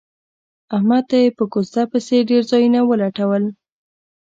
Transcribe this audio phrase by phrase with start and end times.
[0.75, 3.43] احمد ته یې په کوزده پسې ډېر ځایونه ولټول.